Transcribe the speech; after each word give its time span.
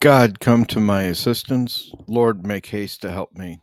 God, 0.00 0.38
come 0.38 0.64
to 0.66 0.78
my 0.78 1.02
assistance. 1.04 1.90
Lord, 2.06 2.46
make 2.46 2.66
haste 2.66 3.02
to 3.02 3.10
help 3.10 3.32
me. 3.34 3.62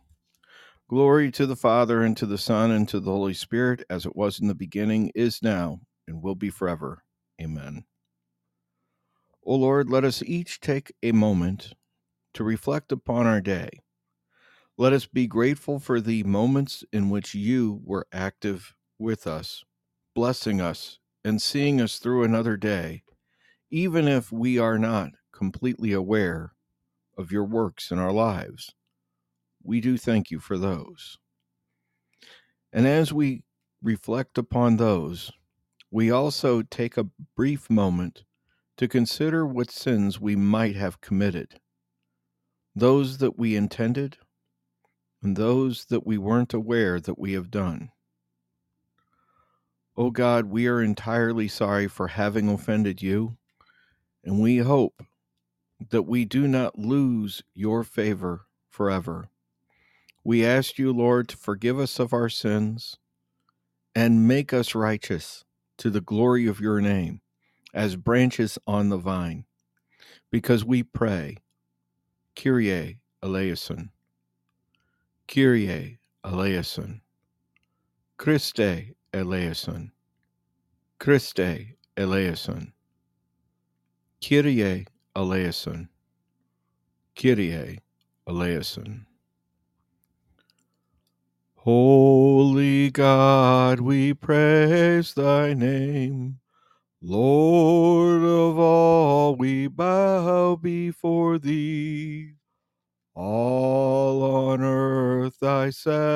Glory 0.90 1.30
to 1.30 1.46
the 1.46 1.56
Father, 1.56 2.02
and 2.02 2.14
to 2.18 2.26
the 2.26 2.36
Son, 2.36 2.70
and 2.70 2.86
to 2.90 3.00
the 3.00 3.10
Holy 3.10 3.32
Spirit, 3.32 3.84
as 3.88 4.04
it 4.04 4.14
was 4.14 4.38
in 4.38 4.46
the 4.46 4.54
beginning, 4.54 5.10
is 5.14 5.42
now, 5.42 5.80
and 6.06 6.22
will 6.22 6.34
be 6.34 6.50
forever. 6.50 7.04
Amen. 7.40 7.84
O 9.46 9.54
Lord, 9.54 9.88
let 9.88 10.04
us 10.04 10.22
each 10.22 10.60
take 10.60 10.92
a 11.02 11.12
moment 11.12 11.72
to 12.34 12.44
reflect 12.44 12.92
upon 12.92 13.26
our 13.26 13.40
day. 13.40 13.70
Let 14.76 14.92
us 14.92 15.06
be 15.06 15.26
grateful 15.26 15.78
for 15.78 16.02
the 16.02 16.22
moments 16.24 16.84
in 16.92 17.08
which 17.08 17.34
you 17.34 17.80
were 17.82 18.06
active 18.12 18.74
with 18.98 19.26
us, 19.26 19.64
blessing 20.14 20.60
us, 20.60 20.98
and 21.24 21.40
seeing 21.40 21.80
us 21.80 21.98
through 21.98 22.24
another 22.24 22.58
day, 22.58 23.04
even 23.70 24.06
if 24.06 24.30
we 24.30 24.58
are 24.58 24.78
not 24.78 25.12
completely 25.36 25.92
aware 25.92 26.52
of 27.18 27.30
your 27.30 27.44
works 27.44 27.90
in 27.90 27.98
our 27.98 28.12
lives. 28.12 28.74
We 29.62 29.80
do 29.80 29.98
thank 29.98 30.30
you 30.30 30.38
for 30.38 30.56
those. 30.56 31.18
And 32.72 32.86
as 32.86 33.12
we 33.12 33.42
reflect 33.82 34.38
upon 34.38 34.76
those, 34.76 35.30
we 35.90 36.10
also 36.10 36.62
take 36.62 36.96
a 36.96 37.08
brief 37.36 37.68
moment 37.68 38.24
to 38.76 38.88
consider 38.88 39.46
what 39.46 39.70
sins 39.70 40.20
we 40.20 40.36
might 40.36 40.76
have 40.76 41.00
committed, 41.00 41.60
those 42.74 43.18
that 43.18 43.38
we 43.38 43.56
intended, 43.56 44.18
and 45.22 45.36
those 45.36 45.86
that 45.86 46.06
we 46.06 46.18
weren't 46.18 46.52
aware 46.52 47.00
that 47.00 47.18
we 47.18 47.32
have 47.32 47.50
done. 47.50 47.90
O 49.96 50.06
oh 50.06 50.10
God, 50.10 50.46
we 50.46 50.66
are 50.66 50.82
entirely 50.82 51.48
sorry 51.48 51.88
for 51.88 52.08
having 52.08 52.50
offended 52.50 53.00
you, 53.00 53.38
and 54.22 54.42
we 54.42 54.58
hope 54.58 55.02
that 55.90 56.02
we 56.02 56.24
do 56.24 56.48
not 56.48 56.78
lose 56.78 57.42
your 57.54 57.84
favor 57.84 58.46
forever. 58.68 59.28
We 60.24 60.44
ask 60.44 60.78
you, 60.78 60.92
Lord, 60.92 61.28
to 61.28 61.36
forgive 61.36 61.78
us 61.78 61.98
of 61.98 62.12
our 62.12 62.28
sins 62.28 62.96
and 63.94 64.26
make 64.26 64.52
us 64.52 64.74
righteous 64.74 65.44
to 65.78 65.90
the 65.90 66.00
glory 66.00 66.46
of 66.46 66.60
your 66.60 66.80
name 66.80 67.20
as 67.72 67.96
branches 67.96 68.58
on 68.66 68.88
the 68.88 68.96
vine, 68.96 69.44
because 70.30 70.64
we 70.64 70.82
pray, 70.82 71.36
Kyrie 72.34 72.98
eleison, 73.22 73.90
Kyrie 75.28 75.98
eleison, 76.24 77.02
Christe 78.16 78.94
eleison, 79.12 79.92
Christe 80.98 81.76
eleison, 81.96 82.72
Kyrie 84.20 84.86
eleison, 85.16 85.88
Kyrie 87.16 87.80
eleison. 88.28 89.06
Holy 91.56 92.90
God, 92.90 93.80
we 93.80 94.14
praise 94.14 95.14
thy 95.14 95.54
name. 95.54 96.38
Lord 97.02 98.22
of 98.22 98.58
all, 98.58 99.36
we 99.36 99.66
bow 99.66 100.56
before 100.56 101.38
thee. 101.38 102.34
All 103.14 104.22
on 104.22 104.62
earth 104.62 105.40
thy 105.40 105.70
scepter 105.70 106.15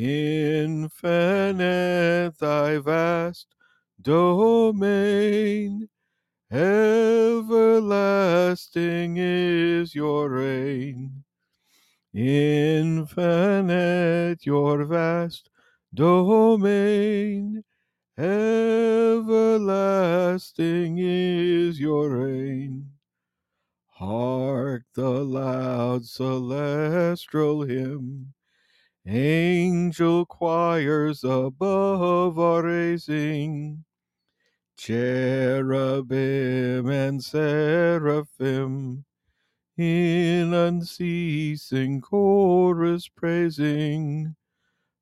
Infinite 0.00 1.58
thy 2.38 2.78
vast 2.78 3.54
domain 4.00 5.88
Everlasting 6.50 8.08
is 9.18 9.94
your 9.94 10.28
reign, 10.30 11.22
infinite 12.12 13.24
your 14.44 14.84
vast 14.84 15.48
domain. 15.94 17.62
Everlasting 18.18 19.38
is 20.98 21.78
your 21.78 22.10
reign. 22.10 22.90
Hark 23.86 24.82
the 24.94 25.22
loud 25.22 26.04
celestial 26.04 27.62
hymn, 27.62 28.34
angel 29.06 30.26
choirs 30.26 31.24
above 31.24 32.38
are 32.38 32.62
raising. 32.62 33.84
Cherubim 34.76 36.18
and 36.88 37.22
seraphim 37.22 39.04
in 39.76 40.52
unceasing 40.54 42.00
chorus 42.00 43.08
praising. 43.08 44.36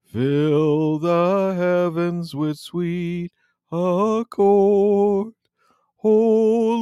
Fill 0.04 0.98
the 0.98 1.54
heavens 1.56 2.34
with 2.34 2.58
sweet 2.58 3.32
accord. 3.70 5.34
Holy 5.96 6.77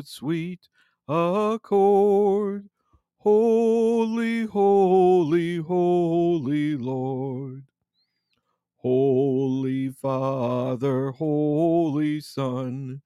with 0.00 0.08
sweet 0.08 0.66
accord 1.06 2.70
Holy, 3.18 4.46
holy, 4.46 5.58
holy 5.58 6.74
Lord. 6.74 7.64
Holy 8.78 9.90
Father, 9.90 11.10
Holy 11.10 12.18
Son, 12.22 13.02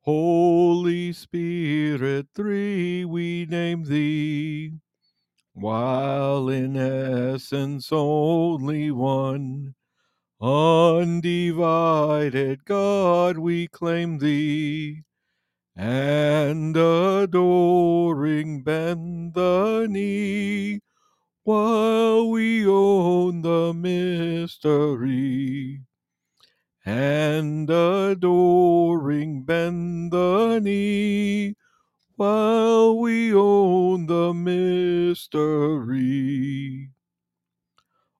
Holy 0.00 1.12
Spirit, 1.12 2.26
three 2.34 3.04
we 3.04 3.46
name 3.46 3.84
thee, 3.84 4.72
while 5.52 6.48
in 6.48 6.76
essence 6.76 7.92
only 7.92 8.90
one. 8.90 9.76
Undivided 10.40 11.44
God, 12.64 13.38
we 13.38 13.68
claim 13.68 14.18
thee 14.18 15.04
and 15.76 16.76
adoring 16.76 18.62
bend 18.62 19.34
the 19.34 19.86
knee 19.88 20.80
while 21.44 22.30
we 22.30 22.66
own 22.66 23.42
the 23.42 23.72
mystery 23.74 25.80
and 26.84 27.70
adoring 27.70 29.44
bend 29.44 30.12
the 30.12 30.58
knee 30.60 31.54
while 32.16 32.98
we 32.98 33.32
own 33.34 34.06
the 34.06 34.34
mystery. 34.34 35.30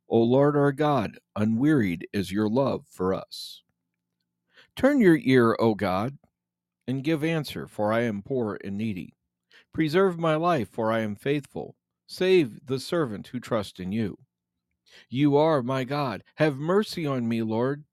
O 0.09 0.19
Lord 0.19 0.57
our 0.57 0.73
God, 0.73 1.19
unwearied 1.37 2.09
is 2.13 2.33
your 2.33 2.49
love 2.49 2.87
for 2.91 3.15
us. 3.15 3.63
Turn 4.75 5.01
your 5.01 5.19
ear, 5.23 5.57
O 5.61 5.75
God, 5.75 6.19
and 6.91 7.05
give 7.05 7.25
answer, 7.25 7.67
for 7.67 7.93
I 7.93 8.01
am 8.01 8.21
poor 8.21 8.59
and 8.63 8.77
needy. 8.77 9.15
Preserve 9.73 10.19
my 10.19 10.35
life, 10.35 10.69
for 10.69 10.91
I 10.93 11.01
am 11.01 11.15
faithful. 11.15 11.77
Save 12.07 12.67
the 12.67 12.81
servant 12.81 13.29
who 13.29 13.39
trusts 13.39 13.79
in 13.79 13.93
you. 13.93 14.19
You 15.09 15.37
are 15.37 15.63
my 15.63 15.85
God. 15.85 16.25
Have 16.35 16.57
mercy 16.57 17.07
on 17.07 17.29
me, 17.29 17.43
Lord, 17.43 17.85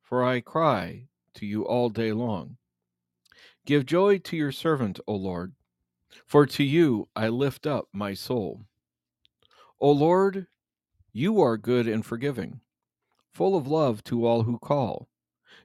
for 0.00 0.24
I 0.24 0.40
cry 0.40 1.08
to 1.34 1.44
you 1.44 1.64
all 1.64 1.88
day 1.90 2.12
long. 2.12 2.56
Give 3.66 3.84
joy 3.84 4.18
to 4.18 4.36
your 4.36 4.52
servant, 4.52 5.00
O 5.06 5.14
Lord, 5.16 5.54
for 6.24 6.46
to 6.46 6.62
you 6.62 7.08
I 7.16 7.28
lift 7.28 7.66
up 7.66 7.88
my 7.92 8.14
soul. 8.14 8.62
O 9.80 9.90
Lord, 9.90 10.46
you 11.12 11.40
are 11.40 11.56
good 11.56 11.88
and 11.88 12.06
forgiving, 12.06 12.60
full 13.32 13.56
of 13.56 13.66
love 13.66 14.04
to 14.04 14.24
all 14.24 14.44
who 14.44 14.58
call. 14.58 15.08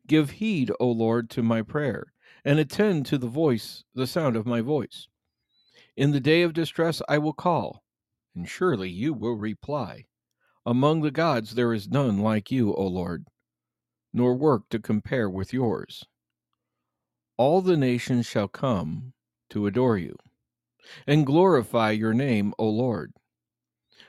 Give 0.07 0.31
heed, 0.31 0.71
O 0.79 0.89
Lord, 0.89 1.29
to 1.31 1.43
my 1.43 1.61
prayer, 1.61 2.13
and 2.45 2.59
attend 2.59 3.07
to 3.07 3.17
the 3.17 3.27
voice, 3.27 3.83
the 3.95 4.05
sound 4.05 4.35
of 4.35 4.45
my 4.45 4.61
voice. 4.61 5.07
In 5.97 6.11
the 6.11 6.19
day 6.19 6.43
of 6.43 6.53
distress 6.53 7.01
I 7.09 7.17
will 7.17 7.33
call, 7.33 7.83
and 8.35 8.47
surely 8.47 8.89
you 8.89 9.13
will 9.13 9.35
reply. 9.35 10.05
Among 10.65 11.01
the 11.01 11.11
gods 11.11 11.55
there 11.55 11.73
is 11.73 11.89
none 11.89 12.19
like 12.19 12.51
you, 12.51 12.73
O 12.75 12.85
Lord, 12.85 13.25
nor 14.13 14.35
work 14.35 14.69
to 14.69 14.79
compare 14.79 15.29
with 15.29 15.53
yours. 15.53 16.05
All 17.37 17.61
the 17.61 17.77
nations 17.77 18.25
shall 18.25 18.47
come 18.47 19.13
to 19.49 19.65
adore 19.67 19.97
you, 19.97 20.15
and 21.07 21.25
glorify 21.25 21.91
your 21.91 22.13
name, 22.13 22.53
O 22.59 22.69
Lord. 22.69 23.13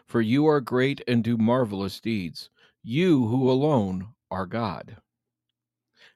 For 0.06 0.20
you 0.20 0.46
are 0.46 0.60
great 0.60 1.00
and 1.08 1.24
do 1.24 1.36
marvelous 1.36 2.00
deeds, 2.00 2.50
you 2.82 3.26
who 3.28 3.50
alone 3.50 4.14
are 4.30 4.46
God. 4.46 4.98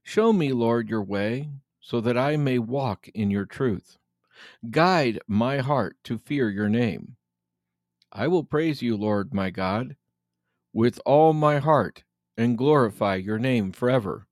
Show 0.02 0.32
me, 0.32 0.52
Lord, 0.52 0.88
your 0.88 1.02
way, 1.02 1.50
so 1.81 2.00
that 2.00 2.17
I 2.17 2.37
may 2.37 2.59
walk 2.59 3.09
in 3.15 3.31
your 3.31 3.47
truth. 3.47 3.99
Guide 4.71 5.19
my 5.27 5.59
heart 5.59 5.97
to 6.05 6.19
fear 6.19 6.50
your 6.50 6.69
name. 6.69 7.17
I 8.12 8.27
will 8.29 8.44
praise 8.44 8.82
you, 8.82 8.97
Lord 8.97 9.32
my 9.32 9.50
God, 9.50 9.97
with 10.73 11.00
all 11.05 11.32
my 11.32 11.59
heart 11.59 12.05
and 12.37 12.59
glorify 12.59 13.17
your 13.17 13.38
name 13.38 13.73
forever. 13.73 14.27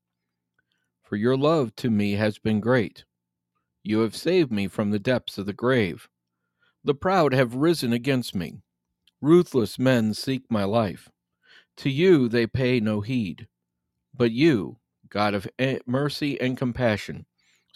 For 1.02 1.16
your 1.16 1.36
love 1.36 1.74
to 1.76 1.90
me 1.90 2.12
has 2.12 2.38
been 2.38 2.60
great. 2.60 3.04
You 3.82 4.00
have 4.00 4.16
saved 4.16 4.52
me 4.52 4.68
from 4.68 4.90
the 4.90 4.98
depths 4.98 5.38
of 5.38 5.46
the 5.46 5.52
grave. 5.52 6.08
The 6.84 6.94
proud 6.94 7.32
have 7.32 7.54
risen 7.54 7.92
against 7.92 8.34
me. 8.34 8.60
Ruthless 9.20 9.78
men 9.78 10.14
seek 10.14 10.50
my 10.50 10.64
life. 10.64 11.08
To 11.78 11.90
you 11.90 12.28
they 12.28 12.46
pay 12.46 12.80
no 12.80 13.00
heed. 13.00 13.48
But 14.14 14.32
you, 14.32 14.78
God 15.08 15.34
of 15.34 15.48
mercy 15.86 16.40
and 16.40 16.56
compassion, 16.56 17.26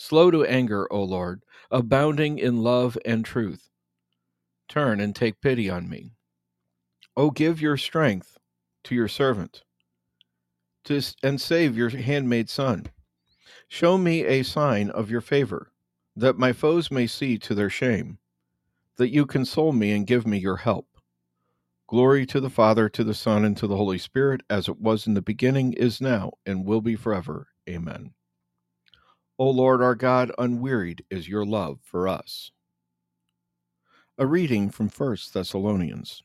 slow 0.03 0.33
to 0.33 0.45
anger, 0.45 0.93
O 0.93 1.05
Lord, 1.05 1.45
abounding 1.71 2.37
in 2.37 2.61
love 2.61 2.99
and 3.05 3.25
truth, 3.25 3.71
turn 4.69 5.01
and 5.01 5.15
take 5.15 5.41
pity 5.41 5.71
on 5.71 5.89
me. 5.89 6.11
O 7.17 7.31
give 7.31 7.61
your 7.61 7.77
strength 7.77 8.37
to 8.83 8.97
your 8.97 9.07
servant 9.07 9.63
to, 10.85 11.01
and 11.23 11.41
save 11.41 11.77
your 11.77 11.91
handmaid 11.91 12.51
son. 12.51 12.87
Show 13.69 13.97
me 13.97 14.25
a 14.25 14.43
sign 14.43 14.91
of 14.91 15.09
your 15.09 15.21
favor, 15.21 15.71
that 16.17 16.37
my 16.37 16.53
foes 16.53 16.91
may 16.91 17.07
see 17.07 17.39
to 17.39 17.55
their 17.55 17.71
shame, 17.71 18.19
that 18.97 19.11
you 19.11 19.25
console 19.25 19.73
me 19.73 19.93
and 19.93 20.05
give 20.05 20.27
me 20.27 20.37
your 20.37 20.57
help. 20.57 20.89
Glory 21.87 22.27
to 22.27 22.41
the 22.41 22.51
Father, 22.51 22.89
to 22.89 23.05
the 23.05 23.15
Son, 23.15 23.45
and 23.45 23.57
to 23.57 23.69
the 23.69 23.77
Holy 23.77 23.99
Spirit, 23.99 24.41
as 24.51 24.67
it 24.67 24.81
was 24.81 25.07
in 25.07 25.15
the 25.15 25.23
beginning, 25.23 25.75
is 25.75 26.01
now, 26.01 26.33
and 26.45 26.65
will 26.65 26.81
be 26.81 26.97
forever. 26.97 27.49
Amen. 27.69 28.15
O 29.43 29.51
Lord 29.51 29.83
our 29.83 29.97
God, 29.97 30.31
unwearied 30.39 31.05
is 31.11 31.29
your 31.29 31.45
love 31.45 31.81
for 31.83 32.07
us. 32.07 32.53
A 34.17 34.25
reading 34.25 34.71
from 34.71 34.89
1 34.89 35.17
Thessalonians. 35.35 36.23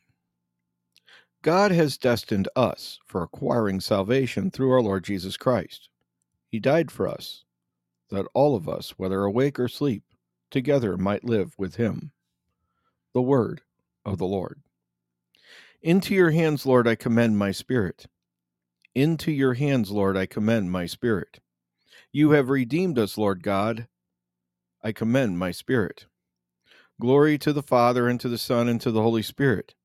God 1.42 1.72
has 1.72 1.98
destined 1.98 2.48
us 2.54 3.00
for 3.04 3.24
acquiring 3.24 3.80
salvation 3.80 4.52
through 4.52 4.70
our 4.70 4.80
Lord 4.80 5.02
Jesus 5.02 5.36
Christ. 5.36 5.88
He 6.48 6.60
died 6.60 6.92
for 6.92 7.08
us, 7.08 7.42
that 8.08 8.28
all 8.34 8.54
of 8.54 8.68
us, 8.68 8.90
whether 8.98 9.24
awake 9.24 9.58
or 9.58 9.64
asleep, 9.64 10.04
together 10.52 10.96
might 10.96 11.24
live 11.24 11.56
with 11.58 11.74
him. 11.74 12.12
The 13.14 13.22
word 13.22 13.62
of 14.04 14.18
the 14.18 14.26
Lord. 14.26 14.60
Into 15.82 16.14
your 16.14 16.30
hands, 16.30 16.64
Lord, 16.64 16.86
I 16.86 16.94
commend 16.94 17.36
my 17.36 17.50
spirit. 17.50 18.06
Into 18.94 19.32
your 19.32 19.54
hands, 19.54 19.90
Lord, 19.90 20.16
I 20.16 20.26
commend 20.26 20.70
my 20.70 20.86
spirit. 20.86 21.40
You 22.18 22.30
have 22.32 22.48
redeemed 22.48 22.98
us, 22.98 23.16
Lord 23.16 23.44
God. 23.44 23.86
I 24.82 24.90
commend 24.90 25.38
my 25.38 25.52
spirit. 25.52 26.06
Glory 27.00 27.38
to 27.38 27.52
the 27.52 27.62
Father, 27.62 28.08
and 28.08 28.18
to 28.18 28.28
the 28.28 28.36
Son, 28.36 28.68
and 28.68 28.80
to 28.80 28.90
the 28.90 29.02
Holy 29.02 29.22
Spirit. 29.22 29.76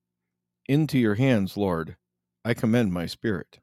Into 0.68 0.98
your 0.98 1.14
hands, 1.14 1.58
Lord, 1.58 1.96
I 2.44 2.56
commend 2.56 2.92
my 2.92 3.06
spirit. 3.06 3.60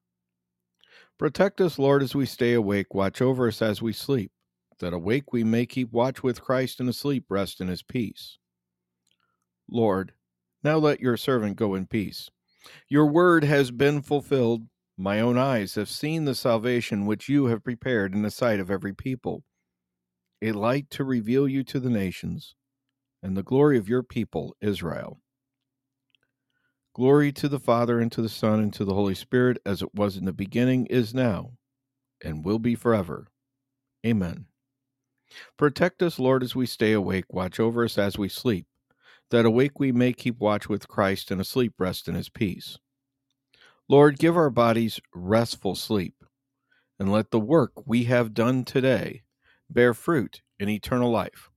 Protect 1.18 1.60
us, 1.60 1.80
Lord, 1.80 2.00
as 2.00 2.14
we 2.14 2.26
stay 2.26 2.52
awake. 2.52 2.94
Watch 2.94 3.20
over 3.20 3.48
us 3.48 3.60
as 3.60 3.82
we 3.82 3.92
sleep, 3.92 4.30
that 4.78 4.92
awake 4.92 5.32
we 5.32 5.42
may 5.42 5.66
keep 5.66 5.90
watch 5.90 6.22
with 6.22 6.40
Christ, 6.40 6.78
and 6.78 6.88
asleep 6.88 7.24
rest 7.28 7.60
in 7.60 7.66
his 7.66 7.82
peace. 7.82 8.38
Lord, 9.68 10.12
now 10.62 10.78
let 10.78 11.00
your 11.00 11.16
servant 11.16 11.56
go 11.56 11.74
in 11.74 11.86
peace. 11.86 12.30
Your 12.88 13.06
word 13.06 13.42
has 13.42 13.72
been 13.72 14.00
fulfilled. 14.00 14.68
My 15.00 15.18
own 15.18 15.38
eyes 15.38 15.76
have 15.76 15.88
seen 15.88 16.26
the 16.26 16.34
salvation 16.34 17.06
which 17.06 17.26
you 17.26 17.46
have 17.46 17.64
prepared 17.64 18.12
in 18.14 18.20
the 18.20 18.30
sight 18.30 18.60
of 18.60 18.70
every 18.70 18.92
people, 18.92 19.44
a 20.42 20.52
light 20.52 20.90
to 20.90 21.04
reveal 21.04 21.48
you 21.48 21.64
to 21.64 21.80
the 21.80 21.88
nations, 21.88 22.54
and 23.22 23.34
the 23.34 23.42
glory 23.42 23.78
of 23.78 23.88
your 23.88 24.02
people, 24.02 24.54
Israel. 24.60 25.22
Glory 26.94 27.32
to 27.32 27.48
the 27.48 27.58
Father, 27.58 27.98
and 27.98 28.12
to 28.12 28.20
the 28.20 28.28
Son, 28.28 28.60
and 28.60 28.74
to 28.74 28.84
the 28.84 28.92
Holy 28.92 29.14
Spirit, 29.14 29.56
as 29.64 29.80
it 29.80 29.94
was 29.94 30.18
in 30.18 30.26
the 30.26 30.34
beginning, 30.34 30.84
is 30.88 31.14
now, 31.14 31.52
and 32.22 32.44
will 32.44 32.58
be 32.58 32.74
forever. 32.74 33.28
Amen. 34.04 34.44
Protect 35.56 36.02
us, 36.02 36.18
Lord, 36.18 36.42
as 36.42 36.54
we 36.54 36.66
stay 36.66 36.92
awake. 36.92 37.32
Watch 37.32 37.58
over 37.58 37.84
us 37.84 37.96
as 37.96 38.18
we 38.18 38.28
sleep 38.28 38.66
that 39.30 39.46
awake 39.46 39.80
we 39.80 39.92
may 39.92 40.12
keep 40.12 40.38
watch 40.40 40.68
with 40.68 40.88
Christ 40.88 41.30
and 41.30 41.40
asleep 41.40 41.72
rest 41.78 42.06
in 42.06 42.14
his 42.14 42.28
peace. 42.28 42.78
Lord, 43.90 44.20
give 44.20 44.36
our 44.36 44.50
bodies 44.50 45.00
restful 45.12 45.74
sleep, 45.74 46.14
and 47.00 47.10
let 47.10 47.32
the 47.32 47.40
work 47.40 47.88
we 47.88 48.04
have 48.04 48.32
done 48.32 48.64
today 48.64 49.22
bear 49.68 49.94
fruit 49.94 50.42
in 50.60 50.68
eternal 50.68 51.10
life. 51.10 51.50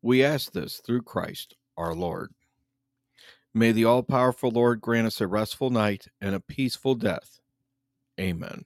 We 0.00 0.24
ask 0.24 0.52
this 0.52 0.78
through 0.78 1.02
Christ 1.02 1.56
our 1.76 1.94
Lord. 1.94 2.32
May 3.52 3.72
the 3.72 3.84
all 3.84 4.02
powerful 4.02 4.50
Lord 4.50 4.80
grant 4.80 5.06
us 5.06 5.20
a 5.20 5.26
restful 5.26 5.68
night 5.68 6.06
and 6.22 6.34
a 6.34 6.40
peaceful 6.40 6.94
death. 6.94 7.38
Amen. 8.18 8.64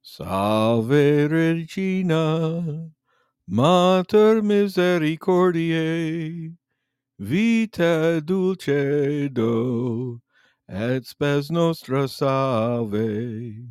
Salve 0.00 1.30
Regina, 1.30 2.92
Mater 3.46 4.40
Misericordiae 4.40 6.54
Vita 7.18 8.22
dulcedo, 8.24 10.22
et 10.68 11.06
spes 11.06 11.50
nostra 11.50 12.06
salve. 12.06 13.66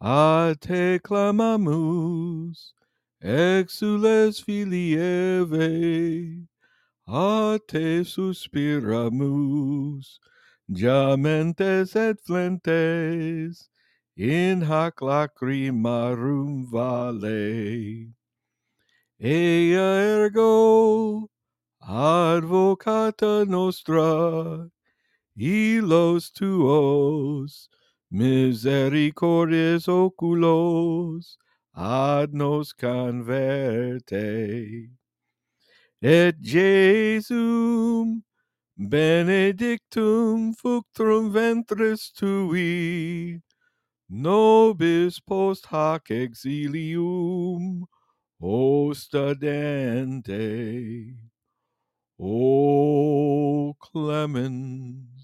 A 0.00 0.54
te 0.60 1.00
clamamus, 1.00 2.72
exules 3.22 4.40
filii 4.40 4.96
Eve, 4.96 6.46
a 7.08 7.58
te 7.66 8.04
suspiramus, 8.04 10.20
gementes 10.70 11.96
et 11.96 12.20
flentes, 12.20 13.68
in 14.16 14.62
hac 14.62 15.00
lacrimarum 15.00 16.70
vale. 16.70 18.12
Ea 19.18 19.74
ergo, 19.74 21.28
advocata 21.82 23.46
nostra, 23.48 24.70
illos 25.36 26.30
tuos, 26.30 27.68
misericordes 28.10 29.88
oculos, 29.88 31.38
ad 31.74 32.32
nos 32.32 32.72
converte. 32.72 34.16
Et 36.02 36.36
Jesum 36.40 38.22
benedictum 38.76 40.52
fructum 40.54 41.32
ventris 41.32 42.10
tui, 42.12 43.40
nobis 44.08 45.18
post 45.20 45.66
hac 45.66 46.10
exilium 46.10 47.86
ostadente. 48.40 49.56
O 52.18 53.74
clemens, 53.80 55.15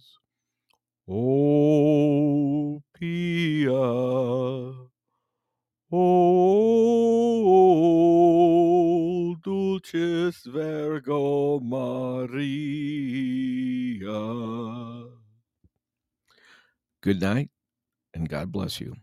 O 1.09 2.81
pia, 2.95 3.73
O 5.91 6.57
dulcis 9.43 10.45
Virgo 10.47 11.61
Maria. 11.61 12.39
Good 17.03 17.21
night, 17.21 17.51
and 18.15 18.29
God 18.29 18.53
bless 18.53 18.81
you. 18.81 18.95